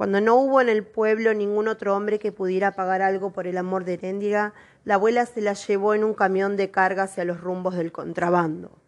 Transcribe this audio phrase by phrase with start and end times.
[0.00, 3.58] Cuando no hubo en el pueblo ningún otro hombre que pudiera pagar algo por el
[3.58, 4.54] amor de Heréndira,
[4.86, 8.78] la abuela se la llevó en un camión de carga hacia los rumbos del contrabando.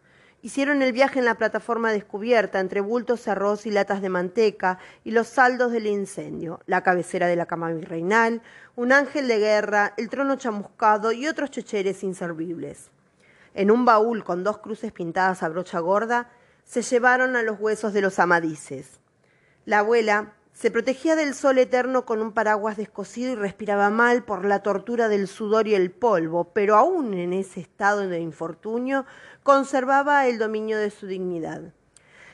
[0.41, 4.79] Hicieron el viaje en la plataforma descubierta entre bultos de arroz y latas de manteca
[5.03, 8.41] y los saldos del incendio, la cabecera de la cama virreinal,
[8.75, 12.89] un ángel de guerra, el trono chamuscado y otros checheres inservibles.
[13.53, 16.31] En un baúl con dos cruces pintadas a brocha gorda,
[16.63, 18.99] se llevaron a los huesos de los amadices.
[19.65, 24.45] La abuela se protegía del sol eterno con un paraguas descosido y respiraba mal por
[24.45, 29.05] la tortura del sudor y el polvo, pero aún en ese estado de infortunio
[29.41, 31.73] conservaba el dominio de su dignidad.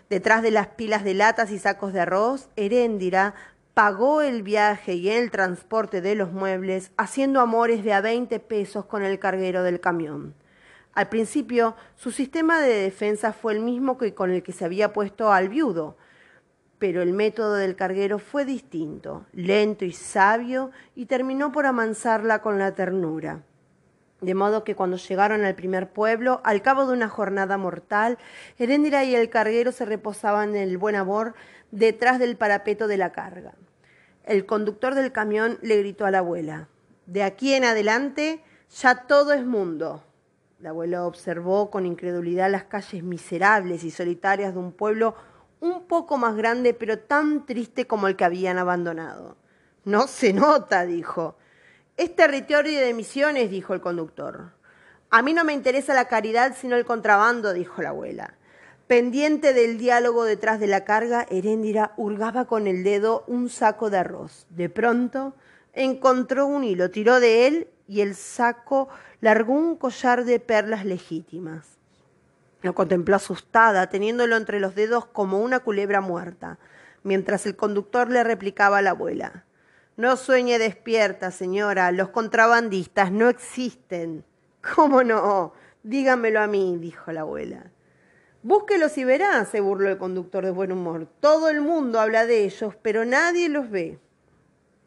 [0.10, 3.36] Detrás de las pilas de latas y sacos de arroz, Heréndira
[3.74, 8.86] pagó el viaje y el transporte de los muebles, haciendo amores de a veinte pesos
[8.86, 10.34] con el carguero del camión.
[10.94, 14.92] Al principio, su sistema de defensa fue el mismo que con el que se había
[14.92, 15.96] puesto al viudo,
[16.80, 22.58] pero el método del carguero fue distinto, lento y sabio, y terminó por amansarla con
[22.58, 23.44] la ternura.
[24.22, 28.18] De modo que cuando llegaron al primer pueblo, al cabo de una jornada mortal,
[28.58, 31.36] Heréndira y el carguero se reposaban en el buen amor
[31.72, 33.54] detrás del parapeto de la carga.
[34.24, 36.68] El conductor del camión le gritó a la abuela,
[37.06, 40.04] De aquí en adelante ya todo es mundo.
[40.60, 45.16] La abuela observó con incredulidad las calles miserables y solitarias de un pueblo
[45.60, 49.38] un poco más grande, pero tan triste como el que habían abandonado.
[49.86, 51.36] No se nota, dijo.
[51.98, 54.52] Es territorio de misiones, dijo el conductor.
[55.10, 58.36] A mí no me interesa la caridad, sino el contrabando, dijo la abuela.
[58.88, 63.98] Pendiente del diálogo detrás de la carga, Heréndira hurgaba con el dedo un saco de
[63.98, 64.46] arroz.
[64.50, 65.34] De pronto
[65.74, 68.90] encontró un hilo, tiró de él y el saco
[69.22, 71.79] largó un collar de perlas legítimas.
[72.62, 76.60] Lo contempló asustada, teniéndolo entre los dedos como una culebra muerta,
[77.04, 79.46] mientras el conductor le replicaba a la abuela.
[79.96, 81.92] No sueñe despierta, señora.
[81.92, 84.24] Los contrabandistas no existen.
[84.76, 85.54] ¿Cómo no?
[85.84, 87.72] Dígamelo a mí, dijo la abuela.
[88.42, 91.08] Búsquelos y verá, se burló el conductor de buen humor.
[91.20, 94.00] Todo el mundo habla de ellos, pero nadie los ve.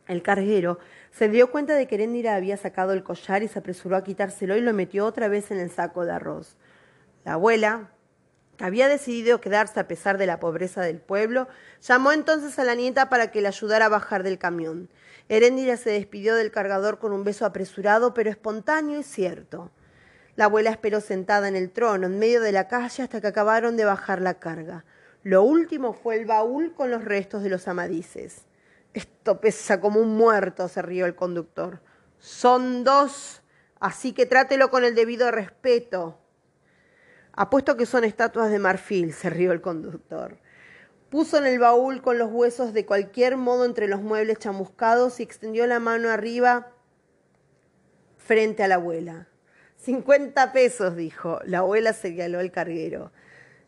[0.09, 0.79] El carguero
[1.11, 4.57] se dio cuenta de que Heréndira había sacado el collar y se apresuró a quitárselo
[4.57, 6.57] y lo metió otra vez en el saco de arroz.
[7.25, 7.91] La abuela,
[8.59, 11.49] había decidido quedarse a pesar de la pobreza del pueblo,
[11.81, 14.89] llamó entonces a la nieta para que le ayudara a bajar del camión.
[15.29, 19.71] Heréndira se despidió del cargador con un beso apresurado, pero espontáneo y cierto.
[20.37, 23.77] La abuela esperó sentada en el trono, en medio de la calle, hasta que acabaron
[23.77, 24.85] de bajar la carga.
[25.23, 28.47] Lo último fue el baúl con los restos de los amadices.
[28.95, 31.81] Esto pesa como un muerto, se rió el conductor.
[32.19, 33.43] Son dos,
[33.81, 36.22] así que trátelo con el debido respeto.
[37.35, 40.37] Apuesto que son estatuas de marfil, se rió el conductor.
[41.09, 45.23] Puso en el baúl con los huesos de cualquier modo entre los muebles chamuscados y
[45.23, 46.73] extendió la mano arriba
[48.19, 49.29] frente a la abuela.
[49.77, 51.41] Cincuenta pesos, dijo.
[51.45, 53.13] La abuela señaló al carguero.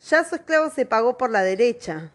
[0.09, 2.13] Ya su esclavo se pagó por la derecha.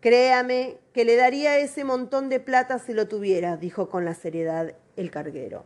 [0.00, 4.74] Créame que le daría ese montón de plata si lo tuviera, dijo con la seriedad
[4.96, 5.64] el carguero.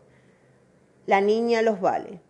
[1.07, 2.21] La niña los vale.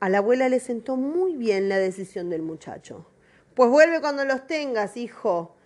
[0.00, 3.06] A la abuela le sentó muy bien la decisión del muchacho.
[3.54, 5.56] Pues vuelve cuando los tengas, hijo.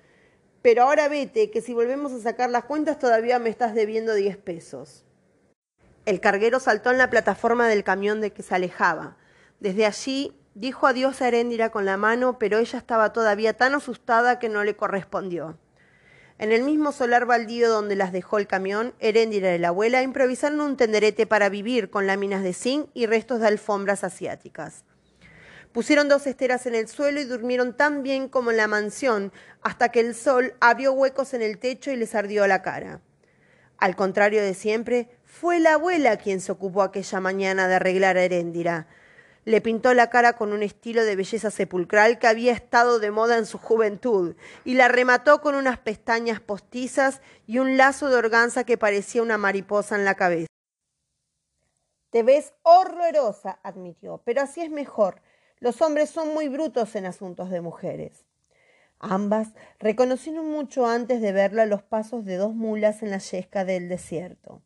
[0.62, 4.36] Pero ahora vete, que si volvemos a sacar las cuentas todavía me estás debiendo diez
[4.36, 5.04] pesos.
[6.06, 9.16] El carguero saltó en la plataforma del camión de que se alejaba.
[9.60, 14.38] Desde allí Dijo adiós a Heréndira con la mano, pero ella estaba todavía tan asustada
[14.38, 15.56] que no le correspondió.
[16.38, 20.60] En el mismo solar baldío donde las dejó el camión, Heréndira y la abuela improvisaron
[20.60, 24.84] un tenderete para vivir con láminas de zinc y restos de alfombras asiáticas.
[25.72, 29.32] Pusieron dos esteras en el suelo y durmieron tan bien como en la mansión,
[29.62, 33.00] hasta que el sol abrió huecos en el techo y les ardió la cara.
[33.78, 38.22] Al contrario de siempre, Fue la abuela quien se ocupó aquella mañana de arreglar a
[38.22, 38.86] Heréndira.
[39.44, 43.38] Le pintó la cara con un estilo de belleza sepulcral que había estado de moda
[43.38, 48.64] en su juventud y la remató con unas pestañas postizas y un lazo de organza
[48.64, 50.46] que parecía una mariposa en la cabeza.
[52.10, 55.22] Te ves horrorosa, admitió, pero así es mejor.
[55.58, 58.26] Los hombres son muy brutos en asuntos de mujeres.
[59.00, 59.48] Ambas
[59.80, 64.62] reconocieron mucho antes de verla los pasos de dos mulas en la yesca del desierto.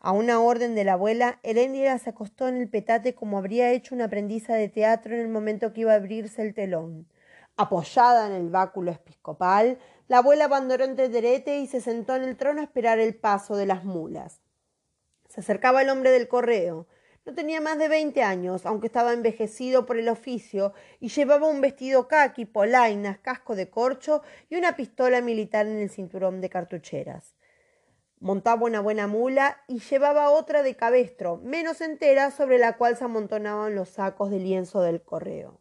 [0.00, 3.96] A una orden de la abuela, Heréndira se acostó en el petate como habría hecho
[3.96, 7.08] una aprendiza de teatro en el momento que iba a abrirse el telón.
[7.56, 12.36] Apoyada en el báculo episcopal, la abuela abandonó el tenderete y se sentó en el
[12.36, 14.40] trono a esperar el paso de las mulas.
[15.28, 16.86] Se acercaba el hombre del correo.
[17.26, 21.60] No tenía más de veinte años, aunque estaba envejecido por el oficio, y llevaba un
[21.60, 27.34] vestido caqui, polainas, casco de corcho y una pistola militar en el cinturón de cartucheras.
[28.20, 33.04] Montaba una buena mula y llevaba otra de cabestro, menos entera, sobre la cual se
[33.04, 35.60] amontonaban los sacos de lienzo del correo.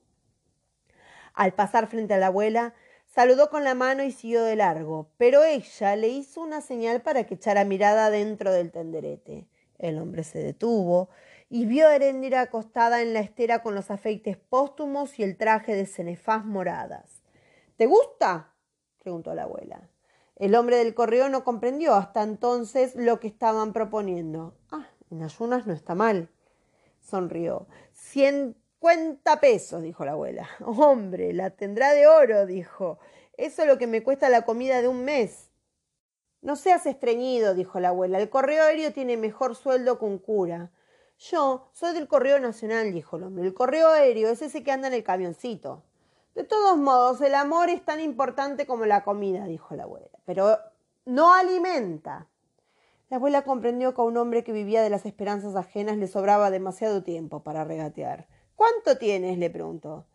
[1.34, 2.74] Al pasar frente a la abuela,
[3.06, 7.26] saludó con la mano y siguió de largo, pero ella le hizo una señal para
[7.26, 9.48] que echara mirada dentro del tenderete.
[9.78, 11.10] El hombre se detuvo
[11.50, 15.76] y vio a Heréndira acostada en la estera con los afeites póstumos y el traje
[15.76, 17.22] de cenefás moradas.
[17.76, 18.54] ¿Te gusta?
[18.98, 19.88] preguntó la abuela.
[20.38, 24.54] El hombre del correo no comprendió hasta entonces lo que estaban proponiendo.
[24.70, 26.30] Ah, en ayunas no está mal.
[27.02, 27.66] Sonrió.
[27.92, 30.48] Cincuenta pesos, dijo la abuela.
[30.60, 33.00] Hombre, la tendrá de oro, dijo.
[33.34, 35.50] Eso es lo que me cuesta la comida de un mes.
[36.42, 38.20] No seas estreñido, dijo la abuela.
[38.20, 40.70] El correo aéreo tiene mejor sueldo que un cura.
[41.18, 43.44] Yo soy del correo nacional, dijo el hombre.
[43.44, 45.84] El correo aéreo es ese que anda en el camioncito.
[46.38, 50.60] De todos modos, el amor es tan importante como la comida, dijo la abuela, pero
[51.04, 52.28] no alimenta.
[53.10, 56.52] La abuela comprendió que a un hombre que vivía de las esperanzas ajenas le sobraba
[56.52, 58.28] demasiado tiempo para regatear.
[58.56, 59.40] ¿Cuánto tienes?
[59.40, 60.06] le preguntó.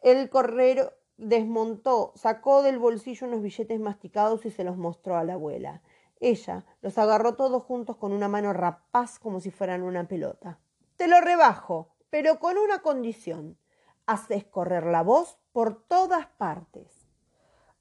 [0.00, 5.34] El correro desmontó, sacó del bolsillo unos billetes masticados y se los mostró a la
[5.34, 5.82] abuela.
[6.18, 10.58] Ella los agarró todos juntos con una mano rapaz como si fueran una pelota.
[10.96, 13.58] Te lo rebajo, pero con una condición.
[14.06, 16.88] Haces correr la voz por todas partes.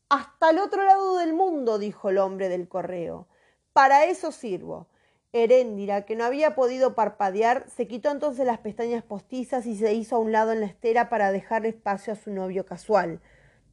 [0.10, 3.28] Hasta el otro lado del mundo, dijo el hombre del correo.
[3.74, 4.88] Para eso sirvo.
[5.34, 10.18] Heréndira, que no había podido parpadear, se quitó entonces las pestañas postizas y se hizo
[10.18, 13.22] a un lado en la estera para dejar espacio a su novio casual.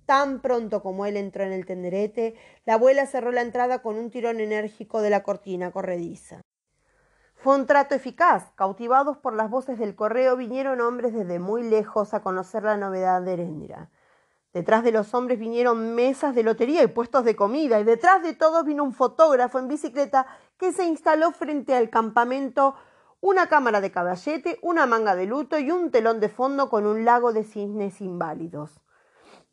[0.07, 2.35] Tan pronto como él entró en el tenderete,
[2.65, 6.41] la abuela cerró la entrada con un tirón enérgico de la cortina corrediza.
[7.41, 8.51] Fue un trato eficaz.
[8.57, 13.23] Cautivados por las voces del correo, vinieron hombres desde muy lejos a conocer la novedad
[13.23, 13.91] de Heréndira.
[14.53, 18.35] Detrás de los hombres vinieron mesas de lotería y puestos de comida, y detrás de
[18.35, 20.27] todos vino un fotógrafo en bicicleta
[20.57, 22.75] que se instaló frente al campamento
[23.21, 27.05] una cámara de caballete, una manga de luto y un telón de fondo con un
[27.05, 28.81] lago de cisnes inválidos.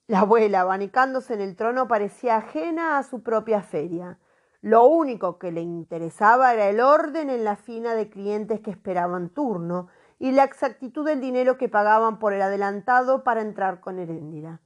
[0.08, 4.18] La abuela, abanicándose en el trono, parecía ajena a su propia feria.
[4.66, 9.30] Lo único que le interesaba era el orden en la fina de clientes que esperaban
[9.30, 14.62] turno y la exactitud del dinero que pagaban por el adelantado para entrar con Heréndira.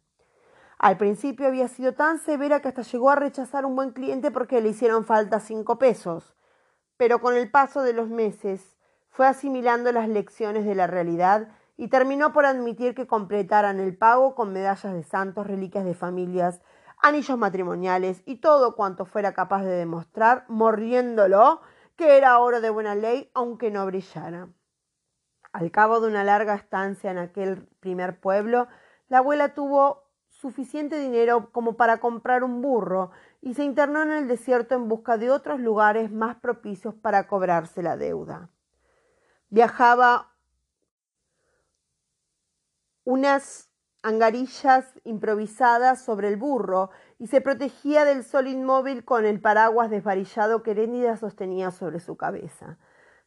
[0.78, 4.62] Al principio había sido tan severa que hasta llegó a rechazar un buen cliente porque
[4.62, 6.34] le hicieron falta cinco pesos,
[6.96, 8.78] pero con el paso de los meses
[9.10, 14.34] fue asimilando las lecciones de la realidad y terminó por admitir que completaran el pago
[14.34, 16.62] con medallas de santos, reliquias de familias,
[17.00, 21.62] anillos matrimoniales y todo cuanto fuera capaz de demostrar, mordiéndolo,
[21.96, 24.50] que era oro de buena ley, aunque no brillara.
[25.52, 28.68] Al cabo de una larga estancia en aquel primer pueblo,
[29.08, 34.28] la abuela tuvo suficiente dinero como para comprar un burro y se internó en el
[34.28, 38.50] desierto en busca de otros lugares más propicios para cobrarse la deuda.
[39.50, 40.32] Viajaba
[43.04, 43.69] unas
[44.02, 50.64] angarillas improvisadas sobre el burro y se protegía del sol inmóvil con el paraguas desvarillado
[50.64, 52.78] que Heréndida sostenía sobre su cabeza.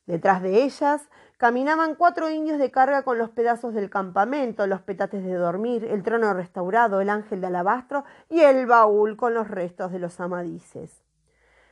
[0.07, 5.25] Detrás de ellas caminaban cuatro indios de carga con los pedazos del campamento, los petates
[5.25, 9.93] de dormir, el trono restaurado, el ángel de alabastro y el baúl con los restos
[9.93, 11.05] de los amadices.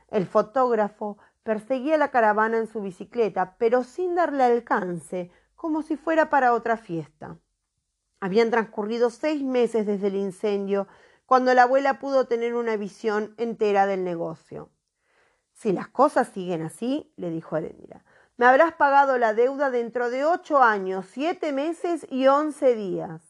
[0.09, 6.29] El fotógrafo perseguía la caravana en su bicicleta, pero sin darle alcance, como si fuera
[6.29, 7.37] para otra fiesta.
[8.21, 10.87] Habían transcurrido seis meses desde el incendio
[11.25, 14.69] cuando la abuela pudo tener una visión entera del negocio.
[15.53, 18.05] Si las cosas siguen así, le dijo Heréndira,
[18.37, 23.21] me habrás pagado la deuda dentro de ocho años, siete meses y once días.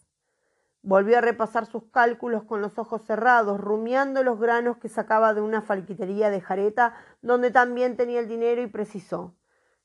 [0.83, 5.41] Volvió a repasar sus cálculos con los ojos cerrados, rumiando los granos que sacaba de
[5.41, 9.36] una falquitería de Jareta, donde también tenía el dinero, y precisó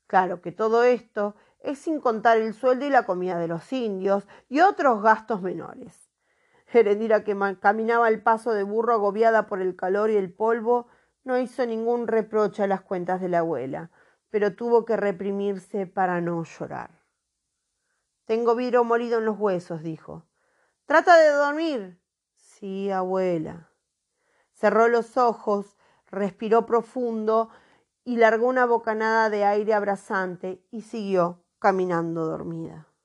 [0.06, 4.26] Claro que todo esto es sin contar el sueldo y la comida de los indios
[4.48, 6.10] y otros gastos menores.
[6.72, 10.88] Herendira, que caminaba al paso de burro agobiada por el calor y el polvo,
[11.25, 13.90] no hizo ningún reproche a las cuentas de la abuela,
[14.30, 17.02] pero tuvo que reprimirse para no llorar.
[18.26, 20.26] Tengo viro molido en los huesos, dijo.
[20.84, 22.00] Trata de dormir.
[22.34, 23.70] Sí, abuela.
[24.52, 27.50] Cerró los ojos, respiró profundo
[28.04, 32.87] y largó una bocanada de aire abrasante y siguió caminando dormida.